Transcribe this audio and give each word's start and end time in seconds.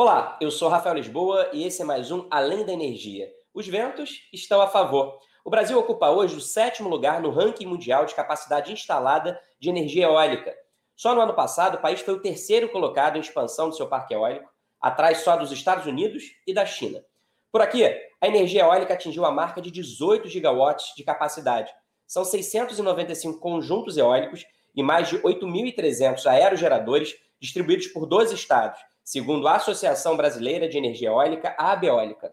Olá, 0.00 0.38
eu 0.40 0.48
sou 0.48 0.68
Rafael 0.68 0.94
Lisboa 0.94 1.50
e 1.52 1.64
esse 1.64 1.82
é 1.82 1.84
mais 1.84 2.12
um 2.12 2.24
Além 2.30 2.64
da 2.64 2.72
Energia. 2.72 3.28
Os 3.52 3.66
ventos 3.66 4.28
estão 4.32 4.60
a 4.60 4.68
favor. 4.68 5.18
O 5.44 5.50
Brasil 5.50 5.76
ocupa 5.76 6.08
hoje 6.08 6.36
o 6.36 6.40
sétimo 6.40 6.88
lugar 6.88 7.20
no 7.20 7.32
ranking 7.32 7.66
mundial 7.66 8.06
de 8.06 8.14
capacidade 8.14 8.72
instalada 8.72 9.36
de 9.58 9.68
energia 9.68 10.04
eólica. 10.04 10.54
Só 10.94 11.16
no 11.16 11.20
ano 11.20 11.34
passado, 11.34 11.74
o 11.74 11.80
país 11.80 12.00
foi 12.00 12.14
o 12.14 12.22
terceiro 12.22 12.68
colocado 12.68 13.16
em 13.16 13.20
expansão 13.20 13.70
do 13.70 13.74
seu 13.74 13.88
parque 13.88 14.14
eólico, 14.14 14.48
atrás 14.80 15.22
só 15.22 15.36
dos 15.36 15.50
Estados 15.50 15.84
Unidos 15.84 16.22
e 16.46 16.54
da 16.54 16.64
China. 16.64 17.04
Por 17.50 17.60
aqui, 17.60 17.84
a 18.20 18.28
energia 18.28 18.62
eólica 18.62 18.94
atingiu 18.94 19.24
a 19.24 19.32
marca 19.32 19.60
de 19.60 19.68
18 19.68 20.28
gigawatts 20.28 20.94
de 20.96 21.02
capacidade. 21.02 21.72
São 22.06 22.24
695 22.24 23.40
conjuntos 23.40 23.96
eólicos 23.96 24.46
e 24.76 24.80
mais 24.80 25.08
de 25.08 25.18
8.300 25.22 26.24
aerogeradores 26.24 27.16
distribuídos 27.40 27.88
por 27.88 28.06
12 28.06 28.32
estados, 28.32 28.78
segundo 29.08 29.48
a 29.48 29.54
Associação 29.54 30.18
Brasileira 30.18 30.68
de 30.68 30.76
Energia 30.76 31.08
Eólica, 31.08 31.56
a 31.58 31.72
Abeólica. 31.72 32.30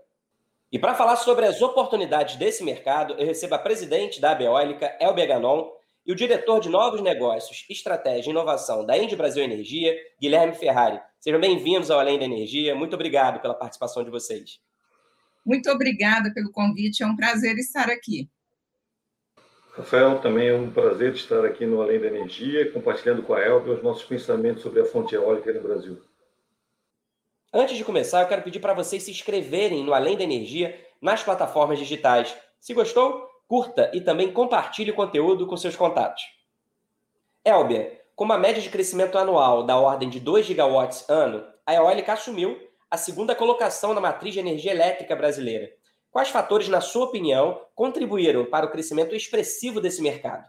E 0.69 0.77
para 0.77 0.93
falar 0.93 1.15
sobre 1.15 1.45
as 1.45 1.61
oportunidades 1.61 2.35
desse 2.35 2.65
mercado, 2.65 3.13
eu 3.13 3.25
recebo 3.25 3.55
a 3.55 3.59
presidente 3.59 4.19
da 4.19 4.31
Abeólica, 4.31 4.93
Elber 4.99 5.25
Ganon, 5.25 5.69
e 6.05 6.11
o 6.11 6.15
diretor 6.15 6.59
de 6.59 6.67
Novos 6.67 6.99
Negócios, 6.99 7.65
Estratégia 7.69 8.29
e 8.29 8.31
Inovação 8.31 8.85
da 8.85 8.97
Ende 8.97 9.15
Brasil 9.15 9.41
Energia, 9.41 9.95
Guilherme 10.21 10.53
Ferrari. 10.53 10.99
Sejam 11.17 11.39
bem-vindos 11.39 11.89
ao 11.89 11.97
Além 11.97 12.19
da 12.19 12.25
Energia. 12.25 12.75
Muito 12.75 12.93
obrigado 12.93 13.39
pela 13.39 13.53
participação 13.53 14.03
de 14.03 14.11
vocês. 14.11 14.59
Muito 15.45 15.71
obrigada 15.71 16.33
pelo 16.33 16.51
convite. 16.51 17.03
É 17.03 17.07
um 17.07 17.15
prazer 17.15 17.55
estar 17.55 17.89
aqui. 17.89 18.29
Rafael, 19.77 20.19
também 20.19 20.49
é 20.49 20.53
um 20.53 20.69
prazer 20.69 21.13
estar 21.13 21.45
aqui 21.45 21.65
no 21.65 21.81
Além 21.81 22.01
da 22.01 22.07
Energia, 22.07 22.69
compartilhando 22.69 23.23
com 23.23 23.33
a 23.33 23.39
Elber 23.39 23.77
os 23.77 23.81
nossos 23.81 24.03
pensamentos 24.03 24.61
sobre 24.61 24.81
a 24.81 24.85
fonte 24.85 25.15
eólica 25.15 25.53
no 25.53 25.61
Brasil. 25.61 26.01
Antes 27.57 27.77
de 27.77 27.85
começar, 27.85 28.19
eu 28.19 28.27
quero 28.27 28.41
pedir 28.41 28.59
para 28.59 28.73
vocês 28.73 29.01
se 29.01 29.11
inscreverem 29.11 29.81
no 29.81 29.93
Além 29.93 30.17
da 30.17 30.25
Energia 30.25 30.77
nas 31.01 31.23
plataformas 31.23 31.79
digitais. 31.79 32.35
Se 32.59 32.73
gostou, 32.73 33.29
curta 33.47 33.89
e 33.93 34.01
também 34.01 34.29
compartilhe 34.29 34.91
o 34.91 34.93
conteúdo 34.93 35.47
com 35.47 35.55
seus 35.55 35.73
contatos. 35.73 36.21
Elber, 37.45 38.07
com 38.13 38.25
uma 38.25 38.37
média 38.37 38.61
de 38.61 38.69
crescimento 38.69 39.17
anual 39.17 39.63
da 39.63 39.77
ordem 39.77 40.09
de 40.09 40.19
2 40.19 40.45
gigawatts 40.45 41.09
ano, 41.09 41.47
a 41.65 41.73
eólica 41.73 42.11
assumiu 42.11 42.59
a 42.91 42.97
segunda 42.97 43.33
colocação 43.33 43.93
na 43.93 44.01
matriz 44.01 44.33
de 44.33 44.41
energia 44.41 44.71
elétrica 44.71 45.15
brasileira. 45.15 45.71
Quais 46.11 46.27
fatores, 46.27 46.67
na 46.67 46.81
sua 46.81 47.05
opinião, 47.05 47.61
contribuíram 47.73 48.43
para 48.45 48.65
o 48.65 48.69
crescimento 48.69 49.15
expressivo 49.15 49.79
desse 49.79 50.01
mercado? 50.01 50.45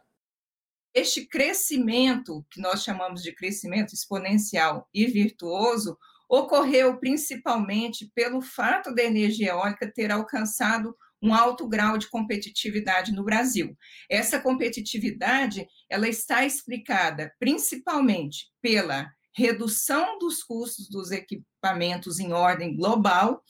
Este 0.92 1.24
crescimento, 1.24 2.44
que 2.50 2.60
nós 2.60 2.82
chamamos 2.82 3.22
de 3.22 3.32
crescimento 3.32 3.94
exponencial 3.94 4.88
e 4.92 5.06
virtuoso, 5.06 5.96
ocorreu 6.28 6.98
principalmente 6.98 8.10
pelo 8.14 8.41
fato 8.41 8.94
da 8.94 9.02
energia 9.02 9.50
eólica 9.50 9.92
ter 9.92 10.10
alcançado 10.10 10.94
um 11.22 11.32
alto 11.32 11.66
grau 11.66 11.96
de 11.96 12.08
competitividade 12.08 13.12
no 13.12 13.24
Brasil. 13.24 13.77
Essa 14.10 14.41
competitividade, 14.41 15.66
ela 15.88 16.08
está 16.08 16.44
explicada 16.44 17.32
principalmente 17.38 18.48
pela 18.60 19.10
redução 19.34 20.19
dos 20.19 20.42
custos 20.42 20.88
dos 20.88 21.10
equipamentos 21.10 22.19
em 22.19 22.32
ordem 22.32 22.74
global. 22.74 23.42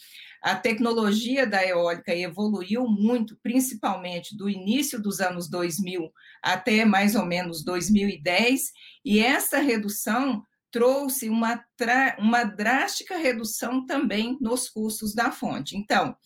A 0.43 0.57
tecnologia 0.57 1.47
da 1.47 1.65
eólica 1.65 2.15
evoluiu 2.15 2.87
muito, 2.89 3.39
principalmente 3.41 4.37
do 4.37 4.51
início 4.51 5.01
dos 5.01 5.21
anos 5.21 5.49
2000 5.49 6.11
até 6.43 6.85
mais 6.85 7.15
ou 7.15 7.25
menos 7.25 7.65
2010, 7.65 8.73
e 9.05 9.21
essa 9.21 9.59
redução 9.59 10.43
trouxe 10.71 11.29
uma, 11.29 11.65
uma 12.19 12.45
drástica 12.45 13.17
redução 13.17 13.85
também 13.87 14.37
nos 14.41 14.69
custos 14.69 15.15
da 15.15 15.31
fonte. 15.31 15.77
Então, 15.77 16.17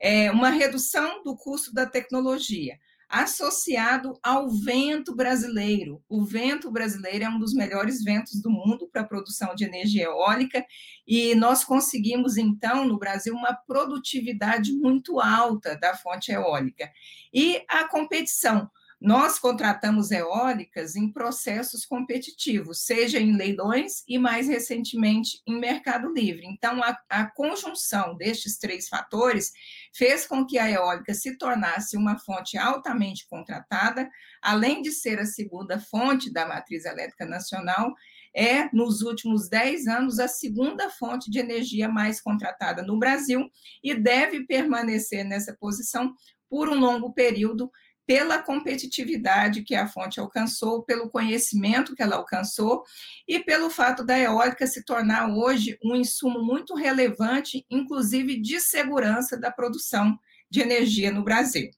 é 0.00 0.30
uma 0.30 0.50
redução 0.50 1.22
do 1.22 1.36
custo 1.36 1.72
da 1.72 1.86
tecnologia, 1.86 2.76
associado 3.08 4.18
ao 4.22 4.48
vento 4.48 5.14
brasileiro. 5.14 6.02
O 6.08 6.24
vento 6.24 6.70
brasileiro 6.70 7.24
é 7.24 7.28
um 7.28 7.38
dos 7.38 7.52
melhores 7.52 8.02
ventos 8.02 8.40
do 8.40 8.50
mundo 8.50 8.88
para 8.90 9.02
a 9.02 9.06
produção 9.06 9.54
de 9.54 9.64
energia 9.64 10.04
eólica, 10.04 10.64
e 11.06 11.34
nós 11.34 11.62
conseguimos, 11.62 12.36
então, 12.36 12.86
no 12.86 12.98
Brasil, 12.98 13.34
uma 13.34 13.54
produtividade 13.54 14.72
muito 14.72 15.20
alta 15.20 15.76
da 15.76 15.94
fonte 15.94 16.32
eólica. 16.32 16.90
E 17.32 17.62
a 17.68 17.86
competição 17.86 18.68
nós 19.02 19.38
contratamos 19.38 20.12
eólicas 20.12 20.94
em 20.94 21.10
processos 21.10 21.84
competitivos, 21.84 22.84
seja 22.84 23.18
em 23.18 23.36
leilões 23.36 24.04
e, 24.06 24.16
mais 24.16 24.46
recentemente, 24.46 25.42
em 25.46 25.58
mercado 25.58 26.12
livre. 26.12 26.46
Então, 26.46 26.80
a, 26.82 26.96
a, 27.10 27.30
conjunção 27.32 28.16
destes 28.16 28.58
três 28.58 28.88
fatores 28.88 29.50
fez 29.92 30.24
com 30.24 30.46
que 30.46 30.56
a 30.56 30.70
eólica 30.70 31.12
se 31.14 31.36
tornasse 31.36 31.96
uma 31.96 32.16
fonte 32.16 32.56
altamente 32.56 33.26
contratada, 33.26 34.08
além 34.40 34.80
de 34.80 34.92
ser 34.92 35.18
a 35.18 35.26
segunda 35.26 35.80
fonte 35.80 36.32
da 36.32 36.46
matriz 36.46 36.84
elétrica 36.84 37.26
nacional, 37.26 37.92
é, 38.34 38.68
nos 38.72 39.02
últimos 39.02 39.48
10 39.48 39.88
anos, 39.88 40.18
a 40.18 40.28
segunda 40.28 40.88
fonte 40.88 41.28
de 41.28 41.40
energia 41.40 41.88
mais 41.88 42.20
contratada 42.20 42.82
no 42.82 42.98
Brasil 42.98 43.50
e 43.82 43.94
deve 43.94 44.46
permanecer 44.46 45.24
nessa 45.24 45.54
posição 45.58 46.14
por 46.48 46.68
um 46.68 46.78
longo 46.78 47.12
período, 47.12 47.70
pela 48.06 48.38
competitividade 48.38 49.62
que 49.62 49.74
a 49.74 49.86
fonte 49.86 50.18
alcançou, 50.18 50.82
pelo 50.82 51.08
conhecimento 51.08 51.94
que 51.94 52.02
ela 52.02 52.16
alcançou 52.16 52.82
e 53.26 53.38
pelo 53.38 53.70
fato 53.70 54.04
da 54.04 54.18
eólica 54.18 54.66
se 54.66 54.84
tornar 54.84 55.28
hoje 55.30 55.78
um 55.84 55.94
insumo 55.94 56.42
muito 56.42 56.74
relevante, 56.74 57.64
inclusive 57.70 58.40
de 58.40 58.60
segurança 58.60 59.38
da 59.38 59.50
produção 59.50 60.18
de 60.50 60.60
energia 60.60 61.10
no 61.10 61.22
Brasil. 61.22 61.70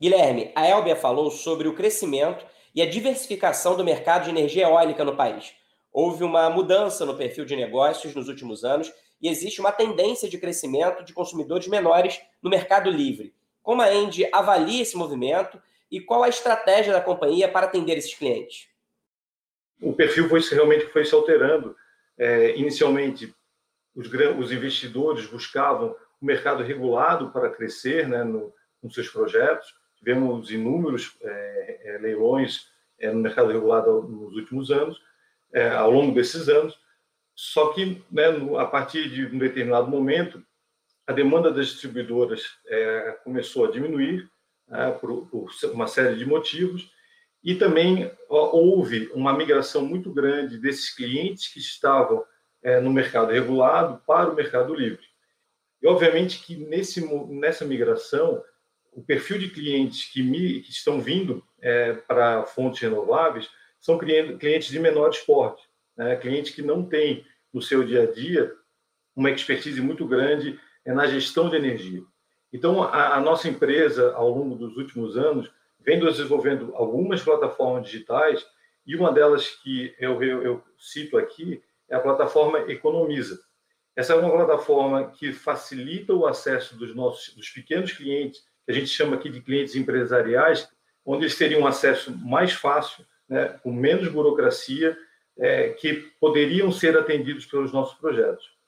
Guilherme, 0.00 0.50
a 0.56 0.66
Elbia 0.66 0.96
falou 0.96 1.30
sobre 1.30 1.68
o 1.68 1.74
crescimento 1.74 2.44
e 2.74 2.80
a 2.82 2.88
diversificação 2.88 3.76
do 3.76 3.84
mercado 3.84 4.24
de 4.24 4.30
energia 4.30 4.64
eólica 4.64 5.04
no 5.04 5.16
país. 5.16 5.52
Houve 5.92 6.24
uma 6.24 6.48
mudança 6.48 7.04
no 7.04 7.16
perfil 7.16 7.44
de 7.44 7.56
negócios 7.56 8.14
nos 8.14 8.28
últimos 8.28 8.64
anos 8.64 8.92
e 9.20 9.28
existe 9.28 9.60
uma 9.60 9.72
tendência 9.72 10.28
de 10.28 10.38
crescimento 10.38 11.04
de 11.04 11.12
consumidores 11.12 11.68
menores 11.68 12.20
no 12.42 12.48
mercado 12.48 12.90
livre. 12.90 13.34
Como 13.62 13.82
a 13.82 13.92
Endy 13.94 14.28
avalia 14.32 14.82
esse 14.82 14.96
movimento 14.96 15.60
e 15.90 16.00
qual 16.00 16.22
a 16.22 16.28
estratégia 16.28 16.92
da 16.92 17.00
companhia 17.00 17.48
para 17.48 17.66
atender 17.66 17.98
esses 17.98 18.14
clientes? 18.14 18.68
O 19.80 19.92
perfil 19.92 20.28
foi 20.28 20.40
realmente 20.40 20.86
foi 20.86 21.04
se 21.04 21.14
alterando. 21.14 21.74
É, 22.16 22.56
inicialmente, 22.56 23.34
os, 23.94 24.06
os, 24.38 24.52
investidores 24.52 25.26
buscavam 25.26 25.96
o 26.20 26.26
mercado 26.26 26.62
regulado 26.62 27.30
para 27.30 27.50
crescer 27.50 28.06
né, 28.06 28.22
no, 28.22 28.52
nos 28.82 28.94
seus 28.94 29.08
projetos. 29.08 29.74
Tivemos 29.96 30.50
inúmeros 30.50 31.16
é, 31.22 31.80
é, 31.84 31.98
leilões 31.98 32.68
é, 32.98 33.10
no 33.10 33.20
mercado 33.20 33.50
regulado 33.50 34.02
nos 34.02 34.34
últimos 34.34 34.70
anos, 34.70 35.00
é, 35.52 35.70
ao 35.70 35.90
longo 35.90 36.14
desses 36.14 36.48
anos. 36.48 36.78
Só 37.34 37.72
que, 37.72 38.04
né, 38.10 38.26
a 38.58 38.66
partir 38.66 39.08
de 39.08 39.34
um 39.34 39.38
determinado 39.38 39.88
momento, 39.88 40.44
a 41.10 41.12
demanda 41.12 41.50
das 41.50 41.66
distribuidoras 41.66 42.44
é, 42.68 43.18
começou 43.24 43.64
a 43.64 43.70
diminuir 43.72 44.30
é, 44.70 44.92
por, 44.92 45.26
por, 45.26 45.50
uma 45.72 45.88
série 45.88 46.14
de 46.14 46.24
motivos 46.24 46.88
e 47.42 47.56
também 47.56 48.08
ó, 48.28 48.56
houve 48.56 49.10
uma 49.12 49.36
migração 49.36 49.84
muito 49.84 50.12
grande 50.12 50.56
desses 50.56 50.94
clientes 50.94 51.52
que 51.52 51.58
estavam 51.58 52.24
é, 52.62 52.80
no 52.80 52.92
mercado 52.92 53.32
regulado 53.32 54.00
para 54.06 54.30
o 54.30 54.36
mercado 54.36 54.72
livre. 54.72 55.04
E 55.82 55.88
obviamente 55.88 56.44
que 56.44 56.56
nesse, 56.56 57.04
nessa 57.28 57.64
migração 57.64 58.40
o 58.92 59.02
perfil 59.02 59.38
de 59.38 59.50
clientes 59.50 60.04
que, 60.12 60.22
que 60.60 60.70
estão 60.70 61.00
vindo 61.00 61.44
é, 61.60 61.94
para 61.94 62.44
fontes 62.44 62.80
renováveis 62.80 63.50
são 63.80 63.98
clientes 63.98 64.68
de 64.68 64.78
menor 64.78 65.10
esporte, 65.10 65.64
né? 65.96 66.14
clientes 66.14 66.54
que 66.54 66.62
não 66.62 66.84
têm 66.84 67.26
no 67.52 67.60
seu 67.60 67.82
dia 67.82 68.04
a 68.04 68.06
dia 68.06 68.54
uma 69.16 69.28
expertise 69.28 69.80
muito 69.80 70.06
grande 70.06 70.56
é 70.84 70.92
na 70.92 71.06
gestão 71.06 71.48
de 71.48 71.56
energia. 71.56 72.02
Então, 72.52 72.82
a, 72.82 73.16
a 73.16 73.20
nossa 73.20 73.48
empresa, 73.48 74.12
ao 74.14 74.28
longo 74.28 74.56
dos 74.56 74.76
últimos 74.76 75.16
anos, 75.16 75.50
vem 75.78 75.98
desenvolvendo 75.98 76.74
algumas 76.74 77.22
plataformas 77.22 77.86
digitais 77.86 78.44
e 78.86 78.96
uma 78.96 79.12
delas 79.12 79.48
que 79.48 79.94
eu, 79.98 80.22
eu, 80.22 80.42
eu 80.42 80.64
cito 80.78 81.16
aqui 81.16 81.62
é 81.88 81.96
a 81.96 82.00
plataforma 82.00 82.60
Economiza. 82.70 83.40
Essa 83.96 84.14
é 84.14 84.16
uma 84.16 84.30
plataforma 84.30 85.10
que 85.10 85.32
facilita 85.32 86.14
o 86.14 86.26
acesso 86.26 86.76
dos 86.76 86.94
nossos 86.94 87.34
dos 87.34 87.48
pequenos 87.50 87.92
clientes, 87.92 88.40
que 88.64 88.70
a 88.70 88.74
gente 88.74 88.86
chama 88.86 89.16
aqui 89.16 89.28
de 89.28 89.40
clientes 89.40 89.74
empresariais, 89.74 90.68
onde 91.04 91.24
eles 91.24 91.36
teriam 91.36 91.66
acesso 91.66 92.16
mais 92.16 92.52
fácil, 92.52 93.04
né, 93.28 93.58
com 93.62 93.72
menos 93.72 94.08
burocracia, 94.08 94.96
é, 95.38 95.70
que 95.70 95.94
poderiam 96.20 96.70
ser 96.70 96.96
atendidos 96.96 97.46
pelos 97.46 97.72
nossos 97.72 97.98
projetos. 97.98 98.59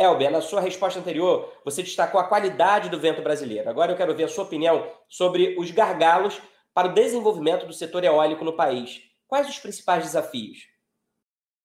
Elber, 0.00 0.30
na 0.30 0.40
sua 0.40 0.62
resposta 0.62 0.98
anterior, 0.98 1.52
você 1.62 1.82
destacou 1.82 2.18
a 2.18 2.26
qualidade 2.26 2.88
do 2.88 2.98
vento 2.98 3.20
brasileiro. 3.20 3.68
Agora 3.68 3.92
eu 3.92 3.96
quero 3.96 4.16
ver 4.16 4.24
a 4.24 4.28
sua 4.28 4.44
opinião 4.44 4.90
sobre 5.06 5.54
os 5.58 5.70
gargalos 5.70 6.40
para 6.72 6.88
o 6.88 6.94
desenvolvimento 6.94 7.66
do 7.66 7.72
setor 7.74 8.02
eólico 8.02 8.42
no 8.42 8.56
país. 8.56 9.02
Quais 9.28 9.46
os 9.46 9.58
principais 9.58 10.04
desafios? 10.04 10.60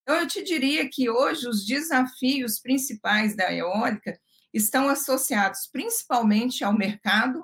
Eu 0.05 0.27
te 0.27 0.43
diria 0.43 0.89
que 0.89 1.09
hoje 1.09 1.47
os 1.47 1.65
desafios 1.65 2.59
principais 2.59 3.37
da 3.37 3.53
eólica 3.53 4.19
estão 4.53 4.89
associados 4.89 5.69
principalmente 5.71 6.61
ao 6.61 6.73
mercado, 6.73 7.41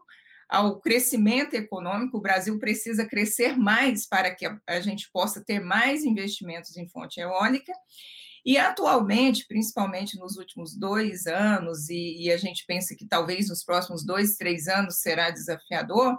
ao 0.49 0.81
crescimento 0.81 1.53
econômico. 1.53 2.17
O 2.17 2.21
Brasil 2.21 2.59
precisa 2.59 3.05
crescer 3.05 3.57
mais 3.57 4.05
para 4.05 4.35
que 4.35 4.45
a 4.67 4.79
gente 4.81 5.09
possa 5.09 5.41
ter 5.41 5.61
mais 5.61 6.03
investimentos 6.03 6.75
em 6.75 6.85
fonte 6.89 7.21
eólica. 7.21 7.71
E 8.45 8.57
atualmente, 8.57 9.45
principalmente 9.47 10.17
nos 10.17 10.35
últimos 10.37 10.75
dois 10.75 11.27
anos, 11.27 11.89
e, 11.89 12.23
e, 12.23 12.31
a 12.31 12.37
gente 12.37 12.65
pensa 12.65 12.95
que 12.95 13.05
talvez 13.05 13.49
nos 13.49 13.63
próximos 13.63 14.03
dois, 14.03 14.35
três 14.35 14.67
anos 14.67 14.99
será 14.99 15.29
desafiador, 15.29 16.17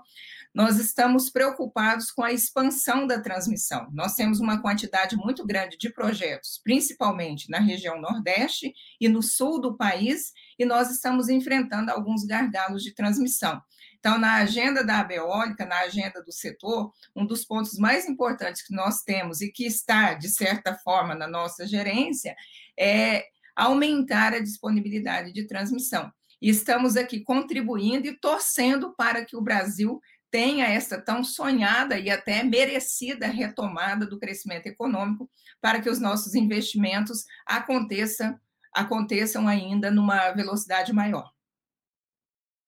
nós 0.54 0.78
estamos 0.78 1.30
preocupados 1.30 2.10
com 2.10 2.22
a 2.22 2.32
expansão 2.32 3.06
da 3.06 3.18
transmissão. 3.20 3.88
Nós 3.92 4.14
temos 4.14 4.38
uma 4.38 4.60
quantidade 4.60 5.16
muito 5.16 5.46
grande 5.46 5.78
de 5.78 5.90
projetos, 5.90 6.60
principalmente 6.62 7.50
na 7.50 7.58
região 7.58 8.00
Nordeste 8.00 8.72
e 9.00 9.08
no 9.08 9.22
sul 9.22 9.60
do 9.60 9.76
país, 9.76 10.32
e 10.58 10.64
nós 10.64 10.90
estamos 10.90 11.28
enfrentando 11.28 11.90
alguns 11.90 12.24
gargalos 12.24 12.82
de 12.82 12.94
transmissão. 12.94 13.60
Então, 14.02 14.18
na 14.18 14.38
agenda 14.38 14.82
da 14.82 14.98
Abeólica, 14.98 15.64
na 15.64 15.78
agenda 15.78 16.20
do 16.20 16.32
setor, 16.32 16.92
um 17.14 17.24
dos 17.24 17.44
pontos 17.44 17.78
mais 17.78 18.04
importantes 18.08 18.66
que 18.66 18.74
nós 18.74 19.02
temos 19.02 19.40
e 19.40 19.52
que 19.52 19.64
está, 19.64 20.14
de 20.14 20.28
certa 20.28 20.74
forma, 20.74 21.14
na 21.14 21.28
nossa 21.28 21.64
gerência, 21.64 22.34
é 22.76 23.24
aumentar 23.54 24.34
a 24.34 24.40
disponibilidade 24.40 25.32
de 25.32 25.46
transmissão. 25.46 26.12
E 26.40 26.50
estamos 26.50 26.96
aqui 26.96 27.20
contribuindo 27.20 28.08
e 28.08 28.18
torcendo 28.18 28.92
para 28.96 29.24
que 29.24 29.36
o 29.36 29.40
Brasil 29.40 30.00
tenha 30.32 30.66
essa 30.66 31.00
tão 31.00 31.22
sonhada 31.22 31.96
e 31.96 32.10
até 32.10 32.42
merecida 32.42 33.28
retomada 33.28 34.04
do 34.04 34.18
crescimento 34.18 34.66
econômico 34.66 35.30
para 35.60 35.80
que 35.80 35.88
os 35.88 36.00
nossos 36.00 36.34
investimentos 36.34 37.24
aconteçam, 37.46 38.36
aconteçam 38.74 39.46
ainda 39.46 39.92
numa 39.92 40.32
velocidade 40.32 40.92
maior. 40.92 41.30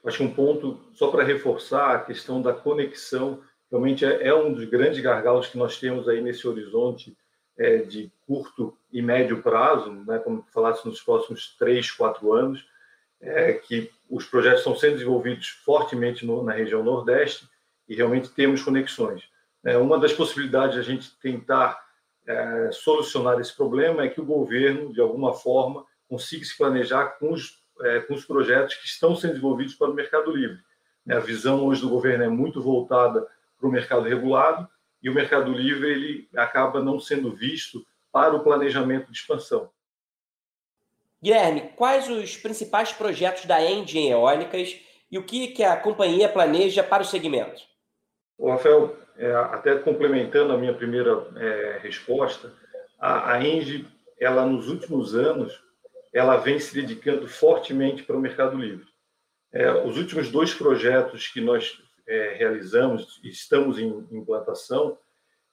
Acho 0.05 0.19
que 0.19 0.25
um 0.25 0.35
ponto, 0.35 0.81
só 0.93 1.09
para 1.09 1.25
reforçar, 1.25 1.95
a 1.95 2.01
questão 2.01 2.43
da 2.43 2.53
conexão, 2.53 3.41
realmente 3.71 4.05
é, 4.05 4.29
é, 4.29 4.35
um 4.35 4.53
dos 4.53 4.65
grandes 4.65 5.01
gargalos 5.01 5.49
que 5.49 5.57
nós 5.57 5.79
temos 5.79 6.09
aí 6.09 6.21
nesse 6.21 6.47
horizonte 6.47 7.17
é, 7.57 7.79
de 7.79 8.13
curto 8.27 8.77
e 8.93 9.01
médio 9.01 9.43
prazo, 9.43 9.91
né, 10.07 10.19
como 10.19 10.45
falasse 10.53 10.87
nos 10.87 11.01
próximos 11.01 11.57
três, 11.59 11.91
quatro 11.91 12.33
anos, 12.33 12.67
é, 13.21 13.55
que 13.55 13.91
os 14.11 14.27
projetos 14.27 14.61
estão 14.61 14.77
sendo 14.77 14.95
desenvolvidos 14.95 15.49
fortemente 15.65 16.27
no, 16.27 16.43
na 16.43 16.53
região 16.53 16.83
Nordeste, 16.83 17.49
e 17.89 17.95
realmente 17.95 18.31
temos 18.31 18.63
conexões. 18.63 19.23
É, 19.65 19.77
uma 19.79 19.99
das 19.99 20.13
possibilidades 20.13 20.75
de 20.75 20.81
a 20.81 20.85
gente 20.85 21.11
tentar 21.21 21.83
é, 22.27 22.71
solucionar 22.73 23.41
esse 23.41 23.55
problema 23.55 24.03
é 24.03 24.09
que 24.09 24.21
o 24.21 24.25
governo, 24.27 24.93
de 24.93 25.01
alguma 25.01 25.33
forma, 25.33 25.85
consiga 26.09 26.45
se 26.45 26.57
planejar 26.57 27.19
com 27.19 27.33
os, 27.33 27.64
é, 27.85 28.01
com 28.01 28.15
os 28.15 28.25
projetos 28.25 28.75
que 28.77 28.87
estão 28.87 29.15
sendo 29.15 29.33
desenvolvidos 29.33 29.75
para 29.75 29.91
o 29.91 29.95
mercado 29.95 30.35
livre. 30.35 30.59
A 31.09 31.19
visão 31.19 31.65
hoje 31.65 31.83
do 31.83 31.89
governo 31.89 32.25
é 32.25 32.29
muito 32.29 32.63
voltada 32.63 33.27
para 33.59 33.69
o 33.69 33.73
mercado 33.73 34.03
regulado 34.03 34.67
e 35.03 35.11
o 35.11 35.15
mercado 35.15 35.53
livre 35.53 35.91
ele 35.91 36.29
acaba 36.35 36.83
não 36.83 36.99
sendo 36.99 37.31
visto 37.31 37.87
para 38.11 38.35
o 38.35 38.43
planejamento 38.43 39.13
de 39.13 39.19
expansão. 39.19 39.71
Guilherme, 41.23 41.73
quais 41.77 42.09
os 42.09 42.37
principais 42.37 42.93
projetos 42.93 43.45
da 43.45 43.63
Engie 43.63 43.99
em 43.99 44.11
eólicas 44.11 44.79
e 45.11 45.19
o 45.19 45.25
que, 45.25 45.49
que 45.49 45.63
a 45.63 45.77
companhia 45.77 46.29
planeja 46.29 46.83
para 46.83 47.03
o 47.03 47.07
segmento? 47.07 47.63
O 48.37 48.51
Rafael, 48.51 48.97
é, 49.17 49.33
até 49.33 49.77
complementando 49.77 50.53
a 50.53 50.59
minha 50.59 50.75
primeira 50.75 51.27
é, 51.37 51.79
resposta, 51.83 52.53
a, 52.99 53.35
a 53.35 53.47
Engie, 53.47 53.87
ela 54.19 54.45
nos 54.45 54.69
últimos 54.69 55.15
anos, 55.15 55.63
ela 56.15 56.37
vem 56.37 56.61
se 56.61 56.73
dedicando 56.73 57.27
fortemente 57.27 58.05
para 58.05 58.17
o 58.17 58.21
Mercado 58.21 58.57
Livre. 58.57 58.87
É, 59.53 59.71
os 59.73 59.99
últimos 59.99 60.31
dois 60.31 60.55
projetos 60.55 61.27
que 61.27 61.41
nós 61.41 61.83
é, 62.07 62.35
realizamos, 62.39 63.21
estamos 63.25 63.79
em 63.81 63.89
implantação, 64.13 64.97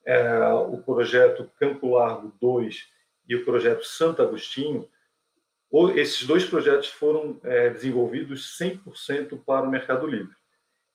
é, 0.05 0.47
o 0.53 0.77
projeto 0.77 1.49
Campo 1.59 1.95
Largo 1.95 2.31
2 2.39 2.87
e 3.27 3.35
o 3.35 3.43
projeto 3.43 3.83
Santo 3.83 4.21
Agostinho, 4.21 4.87
esses 5.95 6.27
dois 6.27 6.45
projetos 6.45 6.89
foram 6.89 7.39
é, 7.43 7.69
desenvolvidos 7.69 8.57
100% 8.59 9.41
para 9.43 9.65
o 9.65 9.71
Mercado 9.71 10.05
Livre. 10.05 10.35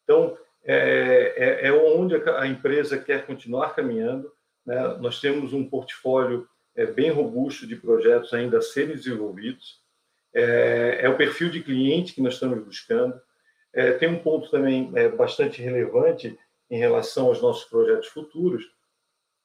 Então, 0.04 0.36
é, 0.62 1.34
é, 1.36 1.68
é 1.68 1.72
onde 1.72 2.14
a 2.14 2.46
empresa 2.46 2.98
quer 2.98 3.26
continuar 3.26 3.74
caminhando. 3.74 4.30
Né? 4.64 4.96
Nós 4.98 5.20
temos 5.20 5.52
um 5.52 5.68
portfólio 5.68 6.46
é, 6.76 6.86
bem 6.86 7.10
robusto 7.10 7.66
de 7.66 7.76
projetos 7.76 8.32
ainda 8.32 8.58
a 8.58 8.62
serem 8.62 8.94
desenvolvidos. 8.94 9.80
É, 10.34 10.98
é, 11.02 11.08
o 11.08 11.16
perfil 11.16 11.50
de 11.50 11.62
cliente 11.62 12.12
que 12.12 12.20
nós 12.20 12.34
estamos 12.34 12.62
buscando. 12.62 13.18
É, 13.72 13.92
tem 13.92 14.08
um 14.08 14.18
ponto 14.18 14.50
também 14.50 14.90
é, 14.94 15.08
bastante 15.08 15.60
relevante 15.60 16.38
em 16.70 16.78
relação 16.78 17.26
aos 17.26 17.40
nossos 17.40 17.64
projetos 17.64 18.08
futuros, 18.08 18.64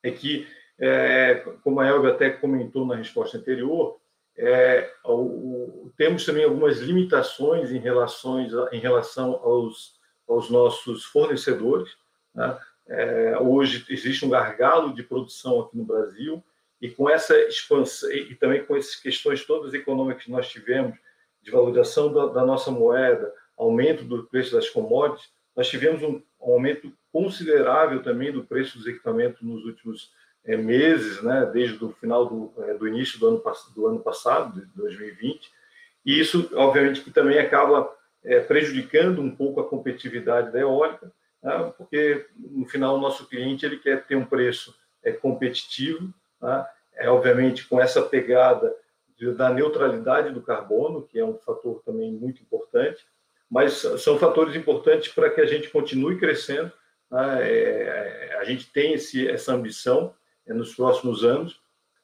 é 0.04 0.10
que, 0.10 0.48
é, 0.80 1.36
como 1.64 1.80
a 1.80 1.88
Elga 1.88 2.10
até 2.10 2.30
comentou 2.30 2.86
na 2.86 2.96
resposta 2.96 3.38
anterior, 3.38 4.00
o, 5.06 5.92
temos 5.96 6.26
também 6.26 6.44
algumas 6.44 6.80
limitações 6.80 7.72
em, 7.72 7.78
relações, 7.78 8.52
em 8.72 8.80
relação 8.80 9.34
aos 9.34 10.02
aos 10.32 10.50
nossos 10.50 11.04
fornecedores. 11.06 11.92
Né? 12.34 12.58
É, 12.88 13.38
hoje 13.40 13.86
existe 13.90 14.26
um 14.26 14.30
gargalo 14.30 14.94
de 14.94 15.04
produção 15.04 15.62
aqui 15.62 15.78
no 15.78 15.84
Brasil 15.84 16.44
e 16.82 16.90
com 16.90 17.10
essa 17.10 17.38
expansão 17.42 18.12
e 18.12 18.34
também 18.36 18.66
com 18.66 18.76
essas 18.76 18.96
questões 18.96 19.46
todas 19.46 19.74
econômicas 19.74 20.24
que 20.24 20.32
nós 20.32 20.50
tivemos 20.50 20.98
de 21.42 21.52
valorização 21.52 22.12
da, 22.12 22.28
da 22.28 22.46
nossa 22.46 22.72
moeda, 22.72 23.34
aumento 23.58 24.04
do 24.04 24.24
preço 24.24 24.54
das 24.54 24.70
commodities, 24.70 25.30
nós 25.56 25.70
tivemos 25.70 26.02
um 26.02 26.22
aumento 26.40 26.92
considerável 27.12 28.02
também 28.02 28.32
do 28.32 28.44
preço 28.44 28.78
dos 28.78 28.88
equipamentos 28.88 29.42
nos 29.42 29.64
últimos 29.66 30.12
é, 30.44 30.58
meses, 30.58 31.22
né, 31.22 31.50
desde 31.54 31.84
o 31.84 31.92
final 31.94 32.26
do, 32.26 32.54
é, 32.64 32.74
do 32.74 32.88
início 32.88 33.20
do 33.20 33.28
ano, 33.28 33.44
do 33.76 33.88
ano 33.88 34.00
passado, 34.00 34.60
de 34.60 34.66
2020, 34.76 35.52
e 36.04 36.20
isso, 36.20 36.50
obviamente, 36.56 37.02
que 37.02 37.12
também 37.12 37.38
acaba 37.38 37.94
é, 38.24 38.40
prejudicando 38.40 39.22
um 39.22 39.36
pouco 39.36 39.60
a 39.60 39.68
competitividade 39.68 40.52
da 40.52 40.60
eólica, 40.60 41.12
né? 41.44 41.72
porque 41.78 42.26
no 42.36 42.66
final 42.66 42.96
o 42.96 43.02
nosso 43.02 43.28
cliente 43.28 43.66
ele 43.66 43.78
quer 43.78 44.04
ter 44.06 44.16
um 44.16 44.26
preço 44.26 44.76
competitivo, 45.20 46.14
né? 46.42 46.66
é 46.96 47.10
obviamente 47.10 47.68
com 47.68 47.80
essa 47.80 48.02
pegada 48.02 48.74
de, 49.18 49.32
da 49.34 49.50
neutralidade 49.50 50.34
do 50.34 50.42
carbono, 50.42 51.04
que 51.04 51.20
é 51.20 51.26
um 51.26 51.38
fator 51.38 51.82
também 51.86 52.12
muito 52.12 52.42
importante, 52.42 53.06
mas 53.50 53.74
são 54.00 54.18
fatores 54.18 54.56
importantes 54.56 55.12
para 55.12 55.30
que 55.30 55.42
a 55.42 55.46
gente 55.46 55.70
continue 55.70 56.18
crescendo. 56.18 56.72
Né? 57.10 57.50
É, 57.50 58.38
a 58.40 58.46
gente 58.46 58.72
tem 58.72 58.94
esse, 58.94 59.28
essa 59.28 59.54
ambição 59.54 60.14
é, 60.48 60.54
nos 60.54 60.74
próximos 60.74 61.24
anos. 61.24 61.60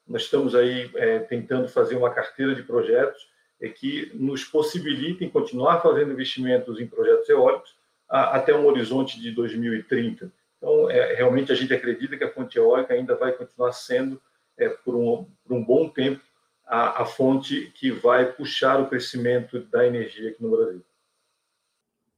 Nós 0.06 0.24
estamos 0.24 0.54
aí 0.54 0.92
é, 0.96 1.20
tentando 1.20 1.68
fazer 1.70 1.96
uma 1.96 2.14
carteira 2.14 2.54
de 2.54 2.64
projetos 2.64 3.28
é 3.60 3.70
que 3.70 4.12
nos 4.14 4.44
possibilitem 4.44 5.30
continuar 5.30 5.82
fazendo 5.82 6.12
investimentos 6.12 6.80
em 6.80 6.88
projetos 6.88 7.28
eólicos 7.28 7.76
a, 8.08 8.38
até 8.38 8.56
um 8.56 8.66
horizonte 8.66 9.20
de 9.20 9.32
2030. 9.32 10.32
Então, 10.58 10.90
é, 10.90 11.14
realmente 11.16 11.52
a 11.52 11.56
gente 11.56 11.74
acredita 11.74 12.18
que 12.18 12.24
a 12.24 12.32
fonte 12.32 12.58
eólica 12.58 12.94
ainda 12.94 13.16
vai 13.16 13.32
continuar 13.32 13.72
sendo, 13.72 14.22
é, 14.58 14.70
por, 14.70 14.96
um, 14.96 15.26
por 15.44 15.56
um 15.56 15.64
bom 15.64 15.90
tempo, 15.90 16.22
a, 16.66 17.02
a 17.02 17.06
fonte 17.06 17.72
que 17.76 17.92
vai 17.92 18.32
puxar 18.34 18.80
o 18.80 18.90
crescimento 18.90 19.60
da 19.66 19.86
energia 19.86 20.32
aqui 20.32 20.44
no 20.44 20.52
Brasil. 20.52 20.86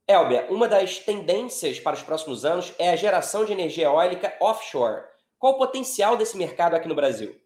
Elbia, 0.08 0.48
uma 0.50 0.68
das 0.68 0.98
tendências 0.98 1.80
para 1.80 1.96
os 1.96 2.02
próximos 2.02 2.44
anos 2.44 2.74
é 2.80 2.90
a 2.90 2.96
geração 2.96 3.46
de 3.46 3.54
energia 3.54 3.86
eólica 3.86 4.36
offshore. 4.42 5.04
Qual 5.38 5.54
o 5.54 5.58
potencial 5.58 6.18
desse 6.18 6.36
mercado 6.36 6.76
aqui 6.76 6.88
no 6.88 6.96
Brasil? 6.96 7.40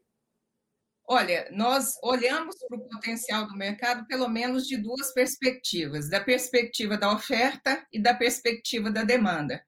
Olha, 1.06 1.50
nós 1.52 2.00
olhamos 2.02 2.56
para 2.66 2.78
o 2.78 2.90
potencial 2.90 3.46
do 3.48 3.58
mercado 3.58 4.08
pelo 4.08 4.30
menos 4.30 4.66
de 4.66 4.78
duas 4.78 5.14
perspectivas: 5.14 6.10
da 6.10 6.22
perspectiva 6.22 6.98
da 6.98 7.12
oferta 7.12 7.86
e 7.92 8.02
da 8.02 8.14
perspectiva 8.14 8.90
da 8.90 9.04
demanda. 9.04 9.62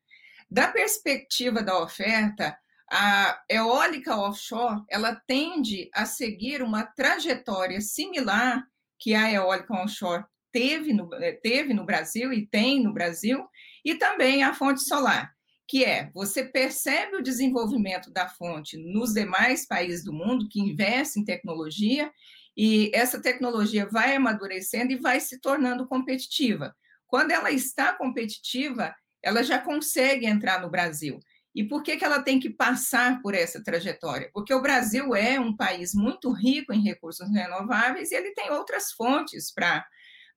Da 0.49 0.69
perspectiva 0.69 1.61
da 1.61 1.77
oferta, 1.83 2.57
a 2.91 3.41
eólica 3.49 4.15
offshore 4.15 4.83
ela 4.89 5.15
tende 5.27 5.89
a 5.93 6.05
seguir 6.05 6.61
uma 6.61 6.83
trajetória 6.83 7.81
similar 7.81 8.63
que 8.99 9.13
a 9.13 9.31
eólica 9.31 9.73
onshore 9.73 10.23
teve 10.51 10.93
no, 10.93 11.13
eh, 11.15 11.33
teve 11.33 11.73
no 11.73 11.85
Brasil 11.85 12.31
e 12.31 12.47
tem 12.47 12.81
no 12.81 12.93
Brasil, 12.93 13.45
e 13.83 13.95
também 13.95 14.43
a 14.43 14.53
fonte 14.53 14.81
solar 14.83 15.35
que 15.67 15.83
é 15.83 16.11
você 16.13 16.43
percebe 16.43 17.17
o 17.17 17.23
desenvolvimento 17.23 18.11
da 18.11 18.27
fonte 18.27 18.77
nos 18.77 19.13
demais 19.13 19.65
países 19.65 20.03
do 20.03 20.13
mundo 20.13 20.47
que 20.49 20.59
investem 20.59 21.21
em 21.21 21.25
tecnologia 21.25 22.11
e 22.55 22.91
essa 22.93 23.21
tecnologia 23.21 23.85
vai 23.85 24.15
amadurecendo 24.15 24.93
e 24.93 24.97
vai 24.97 25.19
se 25.19 25.39
tornando 25.41 25.87
competitiva. 25.87 26.73
Quando 27.07 27.31
ela 27.31 27.51
está 27.51 27.93
competitiva, 27.93 28.95
ela 29.21 29.43
já 29.43 29.59
consegue 29.59 30.25
entrar 30.25 30.61
no 30.61 30.69
Brasil. 30.69 31.19
E 31.55 31.63
por 31.63 31.81
que, 31.81 31.95
que 31.95 32.03
ela 32.03 32.21
tem 32.21 32.39
que 32.39 32.49
passar 32.49 33.21
por 33.21 33.33
essa 33.33 33.63
trajetória? 33.63 34.29
Porque 34.33 34.53
o 34.53 34.61
Brasil 34.61 35.15
é 35.15 35.39
um 35.39 35.55
país 35.55 35.93
muito 35.95 36.31
rico 36.31 36.73
em 36.73 36.83
recursos 36.83 37.31
renováveis 37.31 38.11
e 38.11 38.15
ele 38.15 38.33
tem 38.33 38.51
outras 38.51 38.91
fontes 38.91 39.53
para 39.53 39.85